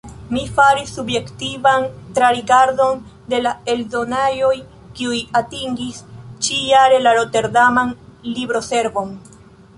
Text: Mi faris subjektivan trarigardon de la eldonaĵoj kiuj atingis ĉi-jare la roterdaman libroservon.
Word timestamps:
Mi 0.35 0.41
faris 0.53 0.93
subjektivan 0.99 1.83
trarigardon 2.19 3.03
de 3.33 3.41
la 3.47 3.51
eldonaĵoj 3.75 4.55
kiuj 5.01 5.21
atingis 5.43 6.01
ĉi-jare 6.49 7.01
la 7.07 7.17
roterdaman 7.21 7.95
libroservon. 8.33 9.17